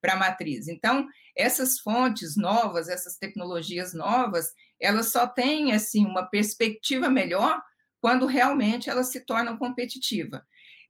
para 0.01 0.13
a 0.13 0.17
matriz. 0.17 0.69
Então, 0.69 1.09
essas 1.37 1.81
fontes 1.81 2.37
novas, 2.37 2.89
essas 2.89 3.17
tecnologias 3.17 3.93
novas, 3.93 4.53
elas 4.81 5.11
só 5.11 5.27
têm 5.27 5.73
assim 5.73 6.07
uma 6.07 6.29
perspectiva 6.31 7.11
melhor 7.11 7.61
quando 8.01 8.27
realmente 8.27 8.89
elas 8.89 9.11
se 9.11 9.25
tornam 9.25 9.57
competitivas. 9.57 10.41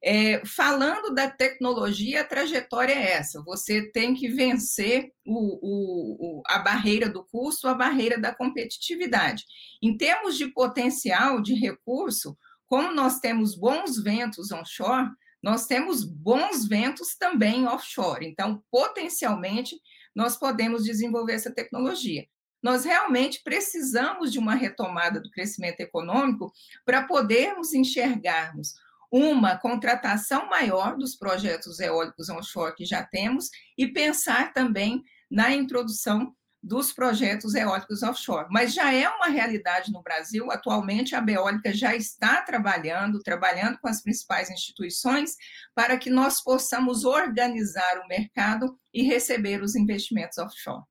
É, 0.01 0.45
falando 0.45 1.13
da 1.13 1.29
tecnologia, 1.29 2.21
a 2.21 2.25
trajetória 2.25 2.93
é 2.93 3.11
essa: 3.11 3.43
você 3.43 3.91
tem 3.91 4.13
que 4.13 4.29
vencer 4.29 5.11
o, 5.25 6.39
o, 6.39 6.41
a 6.47 6.59
barreira 6.59 7.09
do 7.09 7.23
custo, 7.25 7.67
a 7.67 7.73
barreira 7.73 8.17
da 8.17 8.33
competitividade. 8.33 9.43
Em 9.81 9.97
termos 9.97 10.37
de 10.37 10.47
potencial 10.47 11.41
de 11.41 11.53
recurso, 11.53 12.37
como 12.65 12.93
nós 12.93 13.19
temos 13.19 13.57
bons 13.57 14.01
ventos 14.01 14.51
onshore, 14.51 15.09
nós 15.43 15.65
temos 15.65 16.03
bons 16.03 16.65
ventos 16.67 17.17
também 17.17 17.65
offshore. 17.67 18.25
Então, 18.25 18.63
potencialmente, 18.71 19.75
nós 20.15 20.37
podemos 20.37 20.83
desenvolver 20.83 21.33
essa 21.33 21.53
tecnologia. 21.53 22.25
Nós 22.61 22.83
realmente 22.83 23.41
precisamos 23.43 24.31
de 24.31 24.39
uma 24.39 24.53
retomada 24.53 25.21
do 25.21 25.31
crescimento 25.31 25.79
econômico 25.79 26.51
para 26.85 27.03
podermos 27.03 27.73
enxergarmos 27.73 28.73
uma 29.11 29.57
contratação 29.57 30.47
maior 30.49 30.95
dos 30.97 31.15
projetos 31.15 31.79
eólicos 31.79 32.29
onshore 32.29 32.75
que 32.75 32.85
já 32.85 33.03
temos 33.03 33.49
e 33.77 33.87
pensar 33.87 34.53
também 34.53 35.03
na 35.29 35.51
introdução 35.51 36.35
dos 36.61 36.91
projetos 36.91 37.55
eólicos 37.55 38.03
offshore. 38.03 38.47
Mas 38.51 38.73
já 38.73 38.93
é 38.93 39.07
uma 39.07 39.27
realidade 39.27 39.91
no 39.91 40.03
Brasil. 40.03 40.51
Atualmente, 40.51 41.15
a 41.15 41.21
Beólica 41.21 41.73
já 41.73 41.95
está 41.95 42.41
trabalhando, 42.41 43.23
trabalhando 43.23 43.79
com 43.79 43.87
as 43.87 44.01
principais 44.01 44.49
instituições, 44.49 45.35
para 45.73 45.97
que 45.97 46.09
nós 46.09 46.43
possamos 46.43 47.05
organizar 47.05 47.99
o 48.03 48.07
mercado 48.07 48.77
e 48.93 49.03
receber 49.03 49.61
os 49.61 49.75
investimentos 49.75 50.37
offshore. 50.37 50.83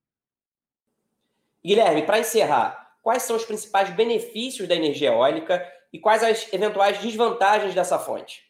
Guilherme, 1.64 2.06
para 2.06 2.20
encerrar, 2.20 2.96
quais 3.02 3.24
são 3.24 3.36
os 3.36 3.44
principais 3.44 3.90
benefícios 3.90 4.66
da 4.66 4.74
energia 4.74 5.08
eólica 5.08 5.62
e 5.92 5.98
quais 5.98 6.22
as 6.22 6.52
eventuais 6.52 6.98
desvantagens 6.98 7.74
dessa 7.74 7.98
fonte? 7.98 8.42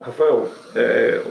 Rafael, 0.00 0.50
é, 0.74 1.22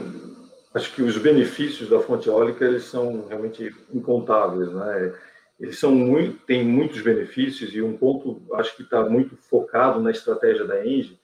acho 0.74 0.94
que 0.94 1.02
os 1.02 1.16
benefícios 1.18 1.88
da 1.88 2.00
fonte 2.00 2.28
eólica 2.28 2.64
eles 2.64 2.84
são 2.84 3.26
realmente 3.26 3.74
incontáveis, 3.92 4.72
né? 4.72 5.14
Eles 5.60 5.78
são 5.78 5.92
muito, 5.92 6.44
têm 6.44 6.64
muitos 6.64 7.00
benefícios 7.02 7.72
e 7.74 7.80
um 7.82 7.96
ponto 7.96 8.42
acho 8.54 8.74
que 8.74 8.82
está 8.82 9.04
muito 9.04 9.36
focado 9.36 10.00
na 10.00 10.10
estratégia 10.10 10.64
da 10.64 10.84
Engie 10.84 11.20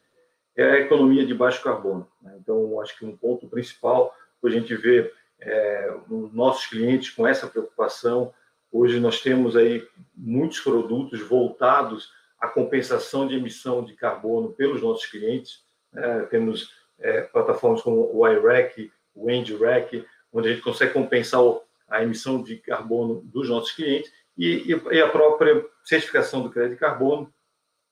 é 0.57 0.65
a 0.65 0.79
economia 0.81 1.25
de 1.25 1.35
baixo 1.35 1.63
carbono. 1.63 2.07
Né? 2.23 2.37
Então 2.41 2.81
acho 2.81 2.97
que 2.99 3.07
um 3.07 3.17
ponto 3.17 3.49
principal 3.49 4.15
a 4.45 4.51
gente 4.51 4.75
vê 4.77 5.13
é, 5.41 5.93
nossos 6.33 6.67
clientes 6.67 7.11
com 7.11 7.27
essa 7.27 7.47
preocupação. 7.47 8.33
Hoje 8.71 9.01
nós 9.01 9.21
temos 9.21 9.57
aí 9.57 9.85
muitos 10.15 10.61
produtos 10.61 11.21
voltados 11.21 12.13
à 12.41 12.49
compensação 12.49 13.27
de 13.27 13.35
emissão 13.35 13.85
de 13.85 13.95
carbono 13.95 14.53
pelos 14.53 14.83
nossos 14.83 15.07
clientes. 15.07 15.65
Né? 15.93 16.27
Temos 16.31 16.73
é, 16.99 17.23
plataformas 17.23 17.83
como 17.83 18.11
o 18.15 18.27
iRack, 18.27 18.91
o 19.15 19.31
EndRack, 19.31 20.05
onde 20.33 20.49
a 20.49 20.53
gente 20.53 20.63
consegue 20.63 20.93
compensar 20.93 21.41
a 21.89 22.03
emissão 22.03 22.43
de 22.43 22.57
carbono 22.59 23.23
dos 23.25 23.49
nossos 23.49 23.73
clientes 23.73 24.13
e, 24.37 24.73
e 24.91 25.01
a 25.01 25.09
própria 25.09 25.65
certificação 25.85 26.43
do 26.43 26.51
crédito 26.51 26.75
de 26.75 26.81
carbono, 26.81 27.33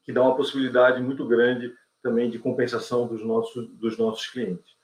que 0.04 0.12
dá 0.12 0.22
uma 0.22 0.36
possibilidade 0.36 1.02
muito 1.02 1.26
grande 1.26 1.72
também 2.02 2.30
de 2.30 2.38
compensação 2.38 3.08
dos 3.08 3.24
nossos, 3.24 3.68
dos 3.70 3.98
nossos 3.98 4.28
clientes. 4.28 4.76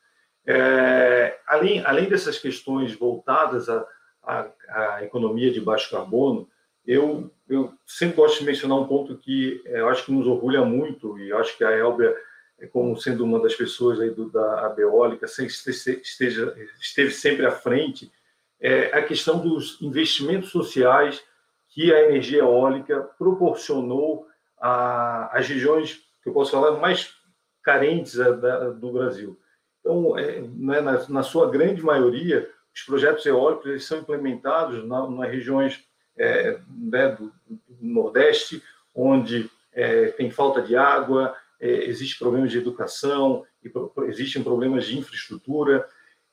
É, 0.45 1.39
além, 1.47 1.85
além 1.85 2.09
dessas 2.09 2.37
questões 2.39 2.93
voltadas 2.95 3.69
à, 3.69 3.87
à, 4.25 4.51
à, 4.69 5.05
economia 5.05 5.53
de 5.53 5.61
baixo 5.61 5.91
carbono, 5.91 6.49
eu, 6.85 7.33
eu 7.53 7.73
sempre 7.87 8.17
gosto 8.17 8.39
de 8.41 8.45
mencionar 8.45 8.79
um 8.79 8.87
ponto 8.87 9.17
que 9.17 9.63
é, 9.67 9.81
eu 9.81 9.89
acho 9.89 10.05
que 10.05 10.13
nos 10.13 10.27
orgulha 10.27 10.65
muito, 10.65 11.19
e 11.19 11.33
acho 11.33 11.57
que 11.57 11.65
a 11.65 11.71
Elbia 11.71 12.17
é 12.59 12.67
como 12.67 12.97
sendo 12.97 13.25
uma 13.25 13.41
das 13.41 13.55
pessoas 13.55 14.01
aí 14.01 14.11
do, 14.11 14.31
da 14.31 14.67
Abeólica, 14.67 15.27
esteja, 15.27 16.57
esteve 16.81 17.11
sempre 17.11 17.45
à 17.45 17.51
frente, 17.51 18.11
é 18.61 18.97
a 18.97 19.03
questão 19.03 19.41
dos 19.41 19.81
investimentos 19.83 20.51
sociais 20.51 21.23
que 21.69 21.93
a 21.93 22.03
energia 22.03 22.41
eólica 22.41 23.01
proporcionou 23.19 24.29
às 24.59 25.49
regiões, 25.49 26.01
que 26.23 26.29
eu 26.29 26.33
posso 26.33 26.53
falar, 26.53 26.79
mais 26.79 27.13
carentes 27.63 28.15
do 28.79 28.93
Brasil. 28.93 29.37
Então, 29.81 30.17
é, 30.17 30.41
né, 30.41 30.81
na, 30.81 31.09
na, 31.09 31.23
sua 31.25 31.51
grande 31.51 31.83
maioria, 31.83 32.49
os 32.73 32.83
projetos 32.83 33.27
eólicos 33.27 33.67
eles 33.67 33.85
são 33.85 33.99
implementados 33.99 34.87
na, 34.87 35.11
nas 35.11 35.31
regiões 35.31 35.85
é, 36.17 36.59
né, 36.69 37.09
do, 37.09 37.33
do, 37.47 37.61
Nordeste, 37.81 38.63
onde 38.95 39.51
é, 39.73 40.09
tem 40.09 40.31
falta 40.31 40.63
de 40.63 40.77
água, 40.77 41.35
é, 41.61 41.85
existem 41.85 42.19
problemas 42.19 42.51
de 42.51 42.59
educação, 42.59 43.45
existem 44.07 44.43
problemas 44.43 44.87
de 44.87 44.99
infraestrutura, 44.99 45.87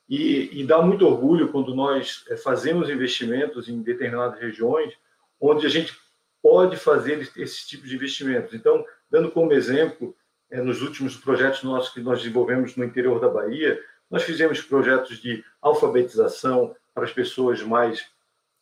e, 0.10 0.62
e, 0.62 0.66
dá 0.66 0.82
muito 0.82 1.06
orgulho 1.06 1.50
quando 1.50 1.76
nós 1.76 2.26
é, 2.30 2.36
fazemos 2.36 2.90
investimentos 2.90 3.70
em 3.70 3.80
determinadas 3.82 4.40
regiões, 4.40 4.94
onde 5.40 5.68
a 5.68 5.70
gente 5.70 5.96
pode 6.42 6.78
fazer 6.78 7.30
esse 7.38 7.68
tipo 7.68 7.86
de 7.86 7.96
investimentos. 7.96 8.54
Então, 8.56 8.84
dando 9.10 9.30
como 9.30 9.54
exemplo, 9.54 10.16
é, 10.50 10.62
nos 10.62 10.82
últimos 10.82 11.16
projetos 11.16 11.62
nossos 11.62 11.94
que 11.94 12.02
nós 12.02 12.20
desenvolvemos 12.20 12.76
no 12.76 12.84
interior 12.84 13.20
da 13.20 13.30
Bahia, 13.30 13.80
nós 14.10 14.24
fizemos 14.24 14.62
projetos 14.62 15.20
de 15.20 15.44
alfabetização 15.62 16.76
para 16.94 17.04
as 17.04 17.14
pessoas 17.14 17.62
mais 17.62 18.08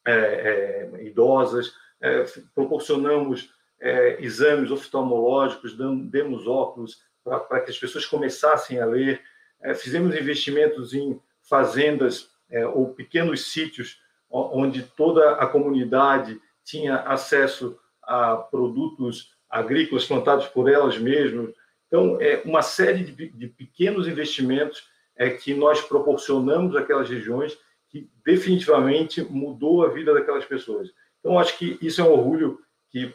é, 0.07 0.89
é, 0.95 1.03
idosas, 1.03 1.73
é, 1.99 2.23
proporcionamos 2.55 3.53
é, 3.79 4.23
exames 4.23 4.71
oftalmológicos, 4.71 5.77
demos 6.09 6.47
óculos 6.47 7.01
para 7.23 7.59
que 7.59 7.71
as 7.71 7.77
pessoas 7.77 8.05
começassem 8.05 8.79
a 8.79 8.85
ler, 8.85 9.21
é, 9.61 9.73
fizemos 9.73 10.15
investimentos 10.15 10.93
em 10.93 11.19
fazendas 11.41 12.29
ou 12.73 12.93
pequenos 12.93 13.51
sítios 13.51 14.01
onde 14.29 14.83
toda 14.83 15.31
a 15.31 15.45
comunidade 15.47 16.39
tinha 16.63 16.95
acesso 17.01 17.77
a 18.01 18.37
produtos 18.37 19.33
agrícolas 19.49 20.05
plantados 20.05 20.47
por 20.47 20.69
elas 20.69 20.97
mesmas. 20.97 21.53
Então, 21.87 22.17
é 22.21 22.41
uma 22.45 22.61
série 22.61 23.03
de, 23.03 23.29
de 23.29 23.47
pequenos 23.47 24.07
investimentos 24.07 24.87
é, 25.17 25.29
que 25.29 25.53
nós 25.53 25.81
proporcionamos 25.81 26.75
àquelas 26.75 27.09
regiões 27.09 27.57
que 27.89 28.09
definitivamente 28.25 29.21
mudou 29.23 29.85
a 29.85 29.89
vida 29.89 30.13
daquelas 30.13 30.45
pessoas. 30.45 30.89
Então, 31.19 31.39
acho 31.39 31.57
que 31.57 31.77
isso 31.81 32.01
é 32.01 32.03
um 32.03 32.11
orgulho 32.11 32.59
que 32.89 33.13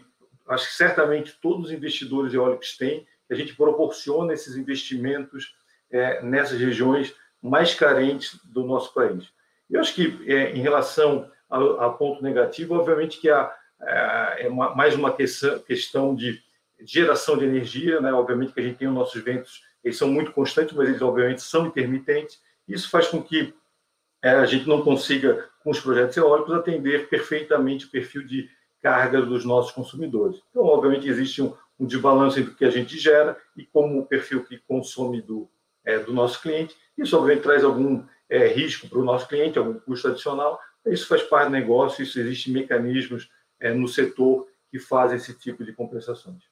acho 0.49 0.69
que 0.69 0.75
certamente 0.75 1.39
todos 1.41 1.67
os 1.67 1.73
investidores 1.73 2.35
eólicos 2.35 2.77
têm, 2.77 3.07
que 3.27 3.33
a 3.33 3.37
gente 3.37 3.55
proporciona 3.55 4.33
esses 4.33 4.57
investimentos 4.57 5.55
é, 5.91 6.23
nessas 6.23 6.59
regiões 6.59 7.15
mais 7.41 7.75
carentes 7.75 8.39
do 8.45 8.65
nosso 8.65 8.93
país. 8.95 9.29
Eu 9.71 9.81
acho 9.81 9.95
que, 9.95 10.23
é, 10.27 10.53
em 10.53 10.61
relação 10.61 11.31
a, 11.49 11.91
ponto 11.91 12.23
negativo, 12.23 12.75
obviamente 12.75 13.21
que 13.21 13.29
há, 13.29 13.55
é, 13.81 14.47
é 14.47 14.49
uma, 14.49 14.75
mais 14.75 14.95
uma 14.95 15.15
questão, 15.15 15.59
questão 15.61 16.15
de 16.15 16.41
geração 16.85 17.37
de 17.37 17.45
energia, 17.45 18.01
né? 18.01 18.13
obviamente 18.13 18.53
que 18.53 18.61
a 18.61 18.63
gente 18.63 18.79
tem 18.79 18.89
os 18.89 18.95
nossos 18.95 19.23
ventos, 19.23 19.63
eles 19.85 19.97
são 19.97 20.09
muito 20.09 20.33
constantes, 20.33 20.75
mas 20.75 20.89
eles 20.89 21.03
obviamente 21.03 21.43
são 21.43 21.67
intermitentes, 21.67 22.41
isso 22.69 22.89
faz 22.89 23.09
com 23.09 23.23
que 23.23 23.55
a 24.23 24.47
gente 24.47 24.69
não 24.69 24.83
consiga, 24.83 25.49
com 25.63 25.71
os 25.71 25.81
projetos 25.81 26.17
eólicos, 26.17 26.55
atender 26.55 27.09
perfeitamente 27.09 27.87
o 27.87 27.91
perfil 27.91 28.25
de 28.25 28.49
carga 28.81 29.21
dos 29.23 29.45
nossos 29.45 29.73
consumidores. 29.73 30.41
Então, 30.51 30.65
obviamente, 30.65 31.09
existe 31.09 31.43
um, 31.43 31.55
um 31.79 31.87
desbalanço 31.87 32.39
entre 32.39 32.53
o 32.53 32.57
que 32.57 32.65
a 32.65 32.71
gente 32.71 32.99
gera 32.99 33.37
e 33.57 33.65
como 33.65 34.01
o 34.01 34.07
perfil 34.07 34.45
que 34.45 34.59
consome 34.59 35.21
do, 35.21 35.49
é, 35.85 35.99
do 35.99 36.13
nosso 36.13 36.41
cliente. 36.41 36.77
Isso, 36.97 37.17
obviamente, 37.17 37.43
traz 37.43 37.65
algum 37.65 38.05
é, 38.29 38.47
risco 38.47 38.89
para 38.89 38.99
o 38.99 39.05
nosso 39.05 39.29
cliente, 39.29 39.59
algum 39.59 39.75
custo 39.75 40.09
adicional. 40.09 40.61
Isso 40.87 41.07
faz 41.07 41.23
parte 41.23 41.47
do 41.47 41.53
negócio, 41.53 42.03
isso 42.03 42.19
existem 42.19 42.53
mecanismos 42.53 43.29
é, 43.61 43.73
no 43.73 43.89
setor 43.89 44.47
que 44.71 44.79
fazem 44.79 45.17
esse 45.17 45.39
tipo 45.39 45.65
de 45.65 45.73
compensações 45.73 46.52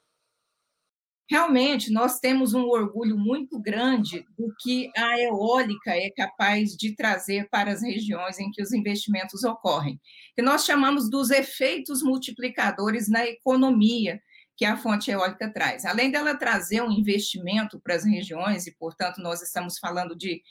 realmente 1.30 1.92
nós 1.92 2.18
temos 2.18 2.54
um 2.54 2.64
orgulho 2.64 3.16
muito 3.16 3.60
grande 3.60 4.26
do 4.36 4.52
que 4.58 4.90
a 4.96 5.16
eólica 5.20 5.92
é 5.92 6.10
capaz 6.10 6.76
de 6.76 6.96
trazer 6.96 7.48
para 7.48 7.70
as 7.70 7.82
regiões 7.82 8.40
em 8.40 8.50
que 8.50 8.60
os 8.60 8.72
investimentos 8.72 9.44
ocorrem, 9.44 10.00
que 10.34 10.42
nós 10.42 10.64
chamamos 10.64 11.08
dos 11.08 11.30
efeitos 11.30 12.02
multiplicadores 12.02 13.08
na 13.08 13.24
economia 13.24 14.20
que 14.56 14.64
a 14.64 14.76
fonte 14.76 15.10
eólica 15.10 15.50
traz. 15.50 15.84
Além 15.84 16.10
dela 16.10 16.34
trazer 16.34 16.82
um 16.82 16.90
investimento 16.90 17.80
para 17.80 17.94
as 17.94 18.04
regiões, 18.04 18.66
e, 18.66 18.74
portanto, 18.74 19.22
nós 19.22 19.40
estamos 19.40 19.78
falando 19.78 20.16
de 20.16 20.42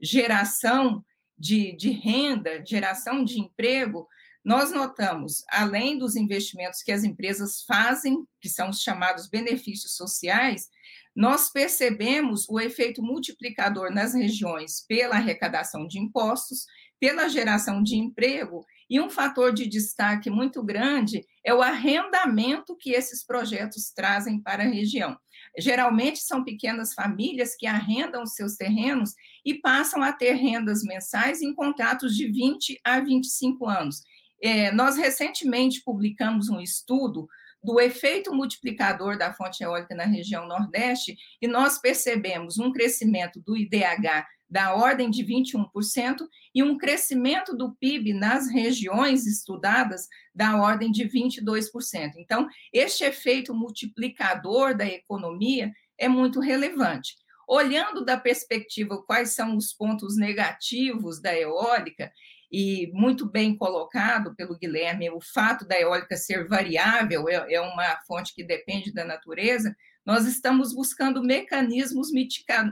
geração 0.00 1.02
de, 1.38 1.74
de 1.76 1.90
renda, 1.90 2.62
geração 2.64 3.24
de 3.24 3.40
emprego, 3.40 4.06
nós 4.46 4.70
notamos, 4.70 5.42
além 5.50 5.98
dos 5.98 6.14
investimentos 6.14 6.80
que 6.80 6.92
as 6.92 7.02
empresas 7.02 7.64
fazem, 7.64 8.24
que 8.40 8.48
são 8.48 8.70
os 8.70 8.80
chamados 8.80 9.28
benefícios 9.28 9.96
sociais, 9.96 10.70
nós 11.16 11.50
percebemos 11.50 12.48
o 12.48 12.60
efeito 12.60 13.02
multiplicador 13.02 13.92
nas 13.92 14.14
regiões 14.14 14.86
pela 14.86 15.16
arrecadação 15.16 15.88
de 15.88 15.98
impostos, 15.98 16.64
pela 17.00 17.28
geração 17.28 17.82
de 17.82 17.96
emprego, 17.96 18.64
e 18.88 19.00
um 19.00 19.10
fator 19.10 19.52
de 19.52 19.66
destaque 19.66 20.30
muito 20.30 20.62
grande 20.62 21.26
é 21.44 21.52
o 21.52 21.60
arrendamento 21.60 22.76
que 22.76 22.92
esses 22.92 23.24
projetos 23.26 23.90
trazem 23.90 24.40
para 24.40 24.62
a 24.62 24.68
região. 24.68 25.18
Geralmente 25.58 26.20
são 26.20 26.44
pequenas 26.44 26.94
famílias 26.94 27.56
que 27.56 27.66
arrendam 27.66 28.24
seus 28.26 28.54
terrenos 28.54 29.12
e 29.44 29.54
passam 29.54 30.02
a 30.04 30.12
ter 30.12 30.34
rendas 30.34 30.84
mensais 30.84 31.42
em 31.42 31.52
contratos 31.52 32.14
de 32.14 32.30
20 32.30 32.78
a 32.84 33.00
25 33.00 33.66
anos. 33.66 34.02
É, 34.42 34.70
nós 34.70 34.96
recentemente 34.96 35.82
publicamos 35.82 36.48
um 36.48 36.60
estudo 36.60 37.28
do 37.62 37.80
efeito 37.80 38.32
multiplicador 38.32 39.18
da 39.18 39.32
fonte 39.32 39.64
eólica 39.64 39.94
na 39.94 40.04
região 40.04 40.46
Nordeste, 40.46 41.16
e 41.42 41.48
nós 41.48 41.80
percebemos 41.80 42.58
um 42.58 42.72
crescimento 42.72 43.40
do 43.40 43.56
IDH 43.56 44.24
da 44.48 44.74
ordem 44.74 45.10
de 45.10 45.24
21% 45.24 46.18
e 46.54 46.62
um 46.62 46.78
crescimento 46.78 47.56
do 47.56 47.74
PIB 47.74 48.12
nas 48.12 48.48
regiões 48.48 49.26
estudadas 49.26 50.06
da 50.32 50.56
ordem 50.62 50.92
de 50.92 51.04
22%. 51.04 52.12
Então, 52.16 52.46
este 52.72 53.04
efeito 53.04 53.52
multiplicador 53.52 54.76
da 54.76 54.86
economia 54.86 55.72
é 55.98 56.08
muito 56.08 56.38
relevante. 56.38 57.16
Olhando 57.48 58.04
da 58.04 58.16
perspectiva 58.16 59.02
quais 59.02 59.30
são 59.30 59.56
os 59.56 59.72
pontos 59.72 60.16
negativos 60.16 61.20
da 61.20 61.36
eólica, 61.36 62.12
e 62.50 62.90
muito 62.92 63.26
bem 63.26 63.56
colocado 63.56 64.34
pelo 64.34 64.58
Guilherme, 64.58 65.10
o 65.10 65.20
fato 65.20 65.66
da 65.66 65.78
eólica 65.78 66.16
ser 66.16 66.46
variável, 66.46 67.28
é, 67.28 67.54
é 67.54 67.60
uma 67.60 67.98
fonte 68.06 68.34
que 68.34 68.44
depende 68.44 68.92
da 68.92 69.04
natureza, 69.04 69.74
nós 70.04 70.24
estamos 70.26 70.72
buscando 70.72 71.22
mecanismos 71.22 72.10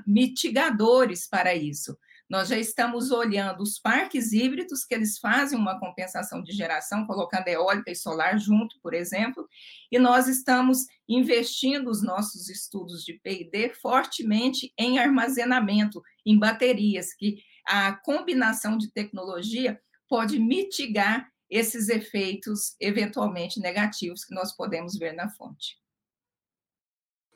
mitigadores 0.06 1.26
para 1.28 1.54
isso. 1.54 1.98
Nós 2.28 2.48
já 2.48 2.56
estamos 2.56 3.10
olhando 3.10 3.62
os 3.62 3.78
parques 3.78 4.32
híbridos, 4.32 4.84
que 4.84 4.94
eles 4.94 5.18
fazem 5.18 5.58
uma 5.58 5.78
compensação 5.78 6.42
de 6.42 6.52
geração, 6.52 7.06
colocando 7.06 7.48
eólica 7.48 7.90
e 7.90 7.96
solar 7.96 8.38
junto, 8.38 8.76
por 8.82 8.94
exemplo, 8.94 9.46
e 9.92 9.98
nós 9.98 10.26
estamos 10.26 10.86
investindo 11.08 11.90
os 11.90 12.02
nossos 12.02 12.48
estudos 12.48 13.04
de 13.04 13.14
PD 13.14 13.74
fortemente 13.74 14.72
em 14.78 14.98
armazenamento, 14.98 16.02
em 16.24 16.38
baterias, 16.38 17.12
que 17.12 17.42
a 17.64 17.92
combinação 17.92 18.76
de 18.76 18.90
tecnologia 18.90 19.80
pode 20.08 20.38
mitigar 20.38 21.28
esses 21.48 21.88
efeitos 21.88 22.74
eventualmente 22.80 23.60
negativos 23.60 24.24
que 24.24 24.34
nós 24.34 24.54
podemos 24.54 24.98
ver 24.98 25.12
na 25.12 25.28
fonte. 25.30 25.78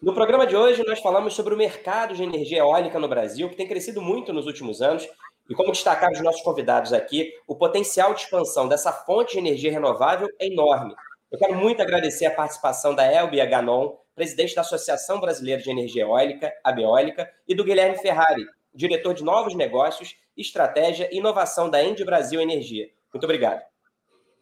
No 0.00 0.14
programa 0.14 0.46
de 0.46 0.56
hoje, 0.56 0.84
nós 0.86 1.00
falamos 1.00 1.34
sobre 1.34 1.54
o 1.54 1.58
mercado 1.58 2.14
de 2.14 2.22
energia 2.22 2.58
eólica 2.58 3.00
no 3.00 3.08
Brasil, 3.08 3.48
que 3.48 3.56
tem 3.56 3.66
crescido 3.66 4.00
muito 4.00 4.32
nos 4.32 4.46
últimos 4.46 4.80
anos, 4.80 5.08
e 5.50 5.54
como 5.54 5.72
destacaram 5.72 6.12
os 6.12 6.20
nossos 6.20 6.42
convidados 6.42 6.92
aqui, 6.92 7.32
o 7.46 7.56
potencial 7.56 8.14
de 8.14 8.20
expansão 8.20 8.68
dessa 8.68 8.92
fonte 8.92 9.32
de 9.32 9.38
energia 9.38 9.72
renovável 9.72 10.28
é 10.38 10.46
enorme. 10.46 10.94
Eu 11.30 11.38
quero 11.38 11.54
muito 11.56 11.82
agradecer 11.82 12.26
a 12.26 12.34
participação 12.34 12.94
da 12.94 13.10
Elbia 13.10 13.44
Ganon, 13.44 13.96
presidente 14.14 14.54
da 14.54 14.60
Associação 14.60 15.20
Brasileira 15.20 15.62
de 15.62 15.70
Energia 15.70 16.04
Eólica, 16.04 16.52
a 16.62 16.70
Beólica, 16.70 17.28
e 17.46 17.54
do 17.54 17.64
Guilherme 17.64 17.98
Ferrari, 17.98 18.46
diretor 18.78 19.12
de 19.12 19.24
novos 19.24 19.56
negócios, 19.56 20.14
estratégia 20.36 21.08
e 21.12 21.18
inovação 21.18 21.68
da 21.68 21.82
Endi 21.82 22.04
Brasil 22.04 22.40
Energia. 22.40 22.88
Muito 23.12 23.24
obrigado. 23.24 23.60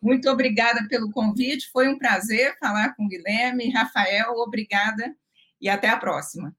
Muito 0.01 0.29
obrigada 0.29 0.87
pelo 0.91 1.11
convite, 1.11 1.71
foi 1.73 1.89
um 1.89 1.99
prazer 1.99 2.55
falar 2.61 2.95
com 2.95 3.07
o 3.07 3.09
Guilherme. 3.09 3.73
Rafael, 3.73 4.35
obrigada 4.35 5.17
e 5.59 5.71
até 5.71 5.89
a 5.89 5.97
próxima. 5.97 6.55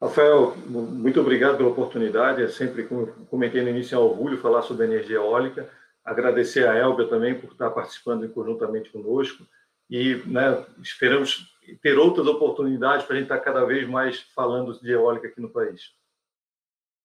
Rafael, 0.00 0.56
muito 0.66 1.20
obrigado 1.20 1.56
pela 1.56 1.70
oportunidade. 1.70 2.40
É 2.40 2.48
sempre, 2.48 2.84
como 2.84 3.08
comentei 3.26 3.62
no 3.62 3.70
início, 3.70 3.96
é 3.96 3.98
um 3.98 4.02
orgulho 4.02 4.38
falar 4.38 4.62
sobre 4.62 4.86
energia 4.86 5.16
eólica. 5.16 5.68
Agradecer 6.04 6.68
a 6.68 6.76
Elbia 6.76 7.08
também 7.08 7.34
por 7.34 7.50
estar 7.50 7.70
participando 7.70 8.28
conjuntamente 8.28 8.90
conosco. 8.90 9.44
E 9.90 10.14
né, 10.26 10.64
esperamos 10.80 11.52
ter 11.82 11.98
outras 11.98 12.26
oportunidades 12.28 13.04
para 13.04 13.16
a 13.16 13.18
gente 13.18 13.26
estar 13.26 13.40
cada 13.40 13.64
vez 13.64 13.88
mais 13.88 14.20
falando 14.34 14.78
de 14.80 14.92
eólica 14.92 15.26
aqui 15.26 15.40
no 15.40 15.50
país. 15.50 15.96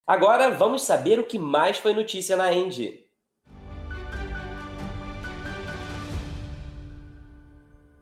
Agora 0.05 0.49
vamos 0.49 0.81
saber 0.81 1.19
o 1.19 1.23
que 1.23 1.37
mais 1.37 1.77
foi 1.77 1.93
notícia 1.93 2.35
na 2.35 2.51
Engie. 2.51 3.05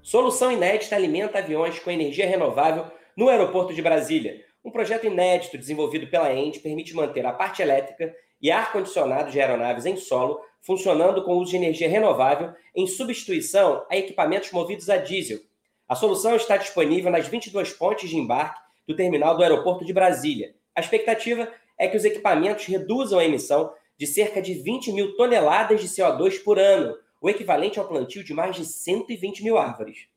Solução 0.01 0.51
inédita 0.51 0.95
alimenta 0.95 1.39
aviões 1.39 1.77
com 1.79 1.91
energia 1.91 2.25
renovável 2.25 2.85
no 3.15 3.27
aeroporto 3.27 3.73
de 3.73 3.81
Brasília. 3.81 4.43
Um 4.63 4.71
projeto 4.71 5.05
inédito 5.05 5.57
desenvolvido 5.57 6.07
pela 6.07 6.33
Engie 6.33 6.59
permite 6.59 6.95
manter 6.95 7.25
a 7.25 7.33
parte 7.33 7.62
elétrica 7.62 8.15
e 8.41 8.49
ar-condicionado 8.49 9.29
de 9.29 9.39
aeronaves 9.39 9.85
em 9.85 9.97
solo 9.97 10.39
funcionando 10.62 11.23
com 11.23 11.33
o 11.33 11.39
uso 11.39 11.51
de 11.51 11.57
energia 11.57 11.89
renovável 11.89 12.53
em 12.75 12.88
substituição 12.88 13.85
a 13.89 13.97
equipamentos 13.97 14.51
movidos 14.51 14.89
a 14.89 14.97
diesel. 14.97 15.39
A 15.88 15.95
solução 15.95 16.35
está 16.35 16.55
disponível 16.57 17.12
nas 17.12 17.27
22 17.27 17.73
pontes 17.73 18.09
de 18.09 18.17
embarque 18.17 18.59
do 18.88 18.95
terminal 18.95 19.35
do 19.35 19.43
aeroporto 19.43 19.85
de 19.85 19.93
Brasília. 19.93 20.55
A 20.75 20.79
expectativa 20.79 21.51
é 21.80 21.88
que 21.88 21.96
os 21.96 22.04
equipamentos 22.04 22.65
reduzam 22.65 23.18
a 23.18 23.26
emissão 23.26 23.74
de 23.98 24.06
cerca 24.06 24.42
de 24.42 24.54
20 24.54 24.92
mil 24.92 25.15
toneladas 25.15 25.82
de 25.82 25.88
CO2 25.88 26.44
por 26.44 26.60
ano, 26.60 26.96
o 27.22 27.30
equivalente 27.30 27.80
ao 27.80 27.88
plantio 27.88 28.24
de 28.24 28.34
mais 28.34 28.56
de 28.56 28.65
120 28.65 29.44
mil 29.44 29.58
árvores. 29.58 30.08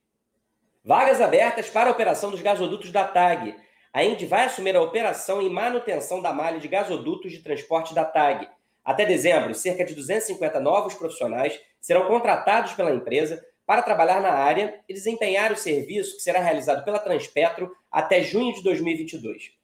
Vagas 0.85 1.21
abertas 1.21 1.71
para 1.71 1.89
a 1.89 1.93
operação 1.93 2.31
dos 2.31 2.43
gasodutos 2.43 2.91
da 2.91 3.05
TAG. 3.05 3.55
A 3.93 4.05
Indy 4.05 4.27
vai 4.27 4.47
assumir 4.47 4.75
a 4.75 4.83
operação 4.83 5.41
e 5.41 5.49
manutenção 5.49 6.21
da 6.21 6.33
malha 6.33 6.59
de 6.59 6.67
gasodutos 6.67 7.31
de 7.31 7.39
transporte 7.39 7.95
da 7.95 8.05
TAG. 8.05 8.49
Até 8.85 9.07
dezembro, 9.07 9.55
cerca 9.55 9.85
de 9.85 9.95
250 9.95 10.59
novos 10.59 10.95
profissionais 10.95 11.61
serão 11.81 12.09
contratados 12.09 12.73
pela 12.73 12.93
empresa 12.93 13.45
para 13.65 13.83
trabalhar 13.83 14.21
na 14.21 14.33
área 14.33 14.81
e 14.89 14.95
desempenhar 14.95 15.53
o 15.53 15.57
serviço 15.57 16.17
que 16.17 16.23
será 16.23 16.41
realizado 16.41 16.85
pela 16.85 16.99
Transpetro 16.99 17.75
até 17.91 18.23
junho 18.23 18.53
de 18.53 18.63
2022. 18.63 19.62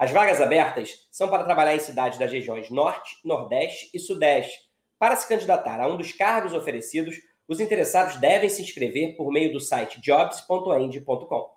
As 0.00 0.10
vagas 0.10 0.40
abertas 0.40 1.06
são 1.10 1.28
para 1.28 1.44
trabalhar 1.44 1.76
em 1.76 1.78
cidades 1.78 2.18
das 2.18 2.32
regiões 2.32 2.70
Norte, 2.70 3.18
Nordeste 3.22 3.90
e 3.92 3.98
Sudeste. 3.98 4.58
Para 4.98 5.14
se 5.14 5.28
candidatar 5.28 5.78
a 5.78 5.86
um 5.86 5.98
dos 5.98 6.10
cargos 6.10 6.54
oferecidos, 6.54 7.16
os 7.46 7.60
interessados 7.60 8.16
devem 8.16 8.48
se 8.48 8.62
inscrever 8.62 9.14
por 9.14 9.30
meio 9.30 9.52
do 9.52 9.60
site 9.60 10.00
jobs.end.com. 10.00 11.50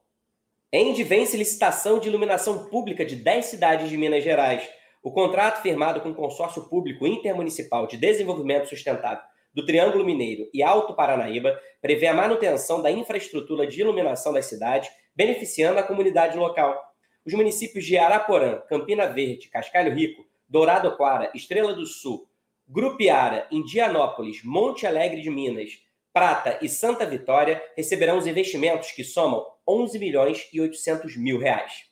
End 0.74 1.02
vence 1.06 1.38
licitação 1.38 2.00
de 2.00 2.10
iluminação 2.10 2.66
pública 2.66 3.06
de 3.06 3.16
10 3.16 3.46
cidades 3.46 3.90
de 3.90 3.96
Minas 3.96 4.26
Gerais. 4.26 4.70
O 5.02 5.10
contrato 5.10 5.62
firmado 5.62 6.02
com 6.02 6.10
o 6.10 6.16
Consórcio 6.16 6.68
Público 6.68 7.08
Intermunicipal 7.08 7.88
de 7.88 7.96
Desenvolvimento 7.96 8.68
Sustentável 8.68 9.24
do 9.54 9.66
Triângulo 9.66 10.04
Mineiro 10.04 10.50
e 10.54 10.62
Alto 10.62 10.94
Paranaíba 10.94 11.58
prevê 11.82 12.08
a 12.08 12.14
manutenção 12.14 12.82
da 12.82 12.92
infraestrutura 12.92 13.66
de 13.66 13.80
iluminação 13.80 14.34
das 14.34 14.48
cidades, 14.48 14.92
beneficiando 15.16 15.80
a 15.80 15.84
comunidade 15.84 16.38
local 16.38 16.93
os 17.26 17.34
municípios 17.34 17.86
de 17.86 17.98
Araporã, 17.98 18.62
Campina 18.68 19.08
Verde, 19.08 19.50
Cascalho 19.50 19.94
Rico, 19.94 20.26
Dourado 20.48 20.96
Quara, 20.98 21.32
Estrela 21.34 21.74
do 21.74 21.86
Sul, 21.86 22.28
Grupiara, 22.68 23.48
Indianópolis, 23.52 24.44
Monte 24.44 24.86
Alegre 24.86 25.22
de 25.22 25.30
Minas, 25.30 25.72
Prata 26.14 26.60
e 26.62 26.70
Santa 26.70 27.06
Vitória 27.06 27.64
receberão 27.76 28.18
os 28.18 28.28
investimentos 28.28 28.92
que 28.92 29.04
somam 29.04 29.46
11 29.68 29.98
milhões 29.98 30.48
e 30.54 30.62
800 30.62 31.18
mil 31.18 31.40
reais. 31.40 31.86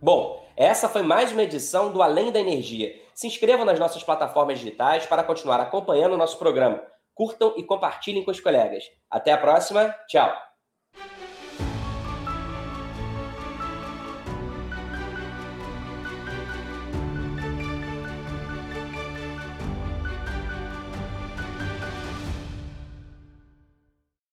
Bom, 0.00 0.46
essa 0.56 0.88
foi 0.88 1.02
mais 1.02 1.32
uma 1.32 1.42
edição 1.42 1.90
do 1.90 2.00
Além 2.00 2.30
da 2.30 2.38
Energia. 2.38 2.94
Se 3.12 3.26
inscrevam 3.26 3.64
nas 3.64 3.80
nossas 3.80 4.04
plataformas 4.04 4.60
digitais 4.60 5.04
para 5.06 5.24
continuar 5.24 5.60
acompanhando 5.60 6.12
o 6.12 6.18
nosso 6.18 6.38
programa 6.38 6.80
curtam 7.18 7.54
e 7.56 7.64
compartilhem 7.64 8.24
com 8.24 8.30
os 8.30 8.38
colegas. 8.38 8.84
Até 9.10 9.32
a 9.32 9.38
próxima, 9.38 9.92
tchau! 10.06 10.47